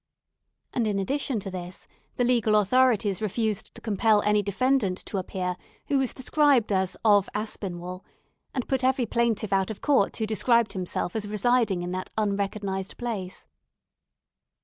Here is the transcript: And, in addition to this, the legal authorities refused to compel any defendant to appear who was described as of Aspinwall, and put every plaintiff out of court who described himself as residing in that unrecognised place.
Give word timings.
And, 0.73 0.87
in 0.87 0.97
addition 0.97 1.39
to 1.41 1.51
this, 1.51 1.87
the 2.15 2.23
legal 2.23 2.55
authorities 2.55 3.21
refused 3.21 3.75
to 3.75 3.81
compel 3.81 4.23
any 4.23 4.41
defendant 4.41 4.97
to 5.05 5.19
appear 5.19 5.55
who 5.89 5.99
was 5.99 6.11
described 6.11 6.71
as 6.71 6.97
of 7.05 7.29
Aspinwall, 7.35 8.03
and 8.51 8.67
put 8.67 8.83
every 8.83 9.05
plaintiff 9.05 9.53
out 9.53 9.69
of 9.69 9.81
court 9.81 10.17
who 10.17 10.25
described 10.25 10.73
himself 10.73 11.15
as 11.15 11.27
residing 11.27 11.83
in 11.83 11.91
that 11.91 12.09
unrecognised 12.17 12.97
place. 12.97 13.45